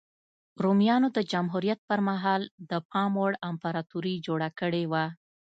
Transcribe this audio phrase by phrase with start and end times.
[0.63, 5.05] رومیانو د جمهوریت پرمهال د پام وړ امپراتوري جوړه کړې وه